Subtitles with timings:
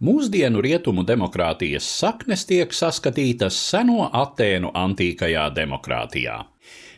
[0.00, 6.38] Mūsdienu rietumu demokrātijas saknes tiek saskatītas seno Atēnu antīkajā demokrātijā.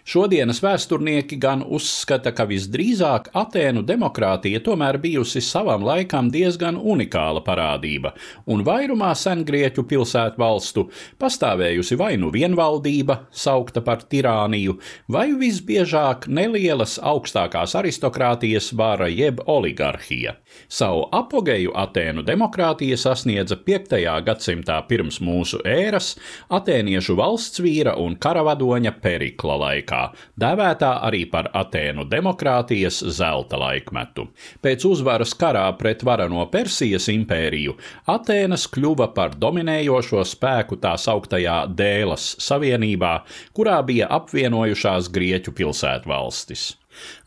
[0.03, 8.11] Šodienas vēsturnieki gan uzskata, ka visdrīzāk Atēnu demokrātija tomēr bijusi savam laikam diezgan unikāla parādība,
[8.51, 10.85] un vairumā sengrieķu pilsētu valstu
[11.23, 14.75] pastāvējusi vai nu vienvaldība, saukta par tirāniju,
[15.07, 20.35] vai visbiežāk nelielas augstākās aristokrātijas vara jeb oligarhija.
[20.67, 23.95] Savu apogeju Atēnu demokrātija sasniedza 5.
[24.27, 26.17] gadsimtā pirms mūsu ēras
[26.51, 34.29] atēniešu valsts vīra un karavadoņa Perikla laikā laikā, dēvētā arī par Atēnu demokrātijas zelta laikmetu.
[34.63, 37.77] Pēc uzvaras karā pret varano Persijas impēriju
[38.09, 46.82] Atēnas kļuva par dominējošo spēku tā sauktajā Dēlas savienībā, kurā bija apvienojušās Grieķu pilsētvalstis.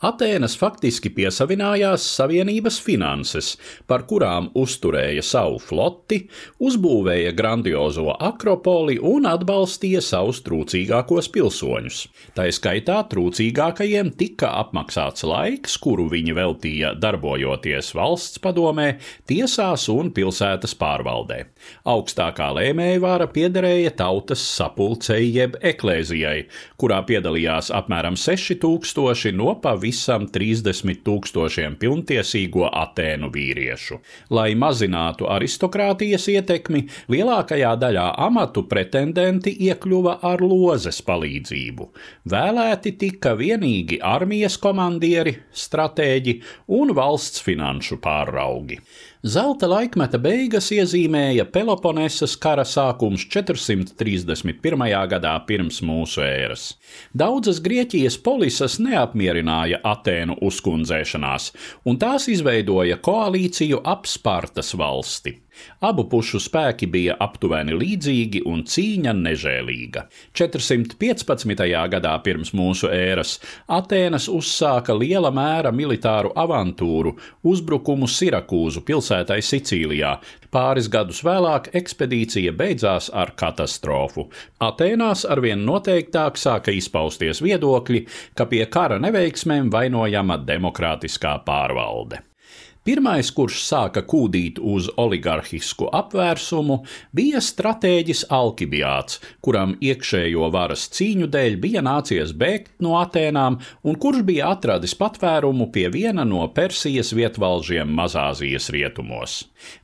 [0.05, 3.55] Atēnas faktiski piesavinājās savienības finanses,
[3.89, 6.21] par kurām uzturēja savu floti,
[6.61, 12.01] uzbūvēja grandiozo akropoli un atbalstīja savus trūcīgākos pilsoņus.
[12.37, 18.95] Tā skaitā trūcīgākajiem tika apmaksāts laiks, kuru viņi veltīja darbojoties valsts padomē,
[19.29, 21.41] tiesās un pilsētas pārvaldē.
[21.89, 26.45] Augstākā lēmēja vāra piederēja tautas sapulcei jeb eklēzijai,
[26.81, 33.99] kurā piedalījās apmēram 6000 no pavisam 30 tūkstošiem pilntiesīgo Atēnu vīriešu.
[34.35, 41.89] Lai mazinātu aristokrātijas ietekmi, lielākajā daļā amatu pretendenti iekļuva ar lozes palīdzību.
[42.31, 46.39] Vēlēti tika vienīgi armijas komandieri, stratēģi
[46.79, 48.81] un valsts finanšu pāraugi.
[49.25, 54.83] Zelta laikmeta beigas iezīmēja Peloponesas kara sākums 431.
[55.09, 56.65] gadā pirms mūsu ēras.
[57.09, 61.47] Daudzas Grieķijas polisas neapmierināja Atēnu uzkundzēšanās,
[61.89, 65.33] un tās izveidoja koalīciju ap Spartas valsti.
[65.79, 70.05] Abu pušu spēki bija aptuveni līdzīgi un cīņa nežēlīga.
[70.35, 71.65] 415.
[71.93, 73.37] gadā pirms mūsu ēras
[73.71, 78.83] Atēnas uzsāka liela mēra militāru avantūru, uzbrukumu Sirakūzu
[79.15, 80.19] pilsētai Sicīlijā.
[80.51, 84.29] Pāris gadus vēlāk ekspedīcija beidzās ar katastrofu.
[84.59, 88.05] Atēnās arvien noteiktāk sāka izpausties viedokļi,
[88.35, 92.21] ka pie kara neveiksmēm vainojama demokrātiskā pārvalde.
[92.85, 96.75] Pirmais, kurš sāka kūdīt uz oligarhisku apvērsumu,
[97.17, 103.57] bija stratēģis Alkibiāts, kuram iekšējo varas cīņu dēļ bija nācies bēgt no Atēnām
[103.89, 109.39] un kurš bija atradis patvērumu pie viena no Persijas vietvalžiem Mazāzijas rietumos.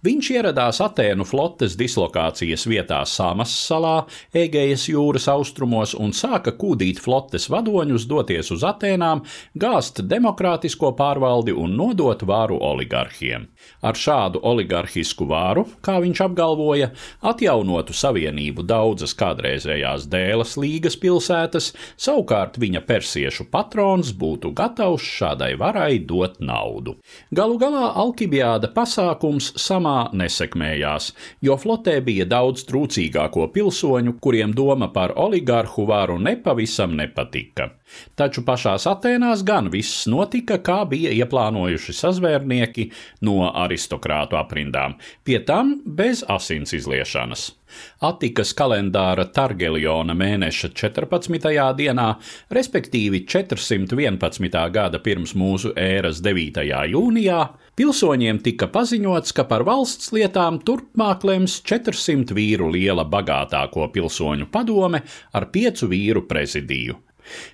[0.06, 3.96] Viņš ieradās Atēnu flotes dislokācijas vietā Samas salā,
[4.30, 9.26] Egejas jūras austrumos un sāka kūdīt flotes vadoņus doties uz Atēnām,
[9.58, 13.48] gāzt demokrātisko pārvaldi un nodot vāru oligarhiem oligarhiem.
[13.82, 16.92] Ar šādu oligarhisku vāru, kā viņš apgalvoja,
[17.22, 26.00] atjaunotu savienību daudzas kādreizējās dēlas līgas pilsētas, savukārt viņa persiešu patrons būtu gatavs šādai varai
[26.00, 26.98] dot naudu.
[27.32, 35.14] Galu galā Alkibiāda pasākums samā nesekmējās, jo flotē bija daudz trūcīgāko pilsoņu, kuriem doma par
[35.16, 37.72] oligarhu varu nepavisam nepatika.
[38.16, 42.81] Taču pašās Atēnās gan viss notika, kā bija ieplānojuši sazvērnieki
[43.28, 47.52] no aristokrātu aprindām, pie tam bez asins izliešanas.
[48.04, 51.52] Atikas kalendāra Targeliona mēneša 14.
[51.78, 52.08] dienā,
[52.52, 54.64] respektīvi 411.
[54.76, 56.64] gada pirms mūsu ēras 9.
[56.92, 57.42] jūnijā,
[57.80, 65.06] pilsoņiem tika paziņots, ka par valsts lietām turpmāk lems 400 vīru liela bagātāko pilsoņu padome
[65.32, 67.00] ar piecu vīru prezidiju.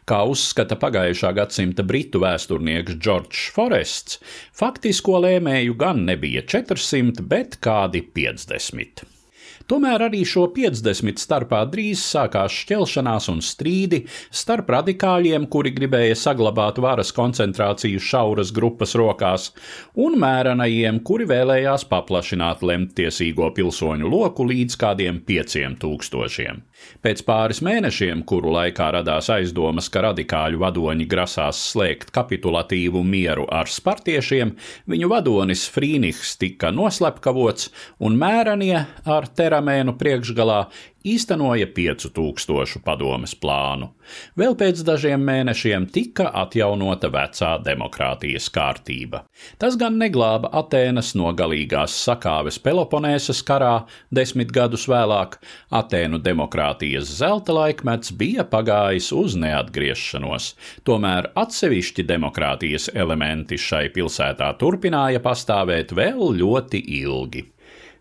[0.08, 4.22] Kā uzskata pagājušā gadsimta britu vēsturnieks Džordžs Forests,
[4.56, 9.17] faktisko lēmēju gan nebija 400, bet kādi 50.
[9.68, 13.98] Tomēr arī šo 50 starpā drīz sākās šķelšanās un strīdi
[14.32, 19.50] starp radikāļiem, kuri gribēja saglabāt varas koncentrāciju šauras grupas rokās,
[20.00, 26.64] un mērenajiem, kuri vēlējās paplašināt lemtiesīgo pilsoņu loku līdz kādiem pieciem tūkstošiem.
[27.04, 33.68] Pēc pāris mēnešiem, kuru laikā radās aizdomas, ka radikāļu vadoņi grasās slēgt kapitulatīvu mieru ar
[33.68, 34.56] spartiešiem,
[34.88, 37.68] viņu vadonis Frīnihs tika noslepkavots,
[38.00, 40.68] un mērenie ar terā Karamēnu priekšgalā
[41.08, 43.88] īstenoja 5000 padomes plānu.
[44.38, 49.24] Vēl pēc dažiem mēnešiem tika atjaunota vecā demokrātijas kārtība.
[49.58, 55.40] Tas gan neglāba Atēnas no galīgās sakāves Peloponēsas karā, desmit gadus vēlāk
[55.74, 60.54] Atēnu demokrātijas zelta laikmets bija pagājis uz neatgriešanos.
[60.86, 67.48] Tomēr atsevišķi demokrātijas elementi šai pilsētā turpināja pastāvēt vēl ļoti ilgi.